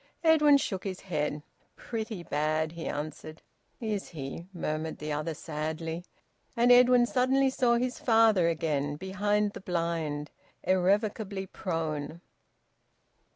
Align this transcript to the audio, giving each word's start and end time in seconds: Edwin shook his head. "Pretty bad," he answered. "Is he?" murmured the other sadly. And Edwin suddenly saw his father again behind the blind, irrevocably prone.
Edwin 0.23 0.57
shook 0.57 0.83
his 0.83 1.01
head. 1.01 1.43
"Pretty 1.75 2.23
bad," 2.23 2.71
he 2.71 2.87
answered. 2.87 3.43
"Is 3.79 4.09
he?" 4.09 4.47
murmured 4.51 4.97
the 4.97 5.11
other 5.11 5.35
sadly. 5.35 6.03
And 6.57 6.71
Edwin 6.71 7.05
suddenly 7.05 7.51
saw 7.51 7.75
his 7.75 7.99
father 7.99 8.47
again 8.47 8.95
behind 8.95 9.51
the 9.53 9.61
blind, 9.61 10.31
irrevocably 10.63 11.45
prone. 11.45 12.19